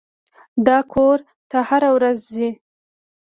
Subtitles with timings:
[0.67, 1.17] دا کور
[1.49, 2.49] ته هره ورځ ځي.